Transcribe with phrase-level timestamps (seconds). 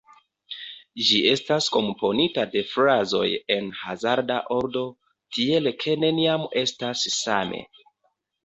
[1.09, 3.23] Ĝi estas komponita de frazoj
[3.57, 4.83] en hazarda ordo,
[5.37, 7.63] tiel ke neniam estas same.